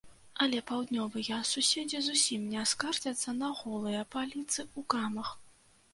[0.43, 5.29] Але паўднёвыя суседзі зусім не скардзяцца на голыя паліцы ў крамах.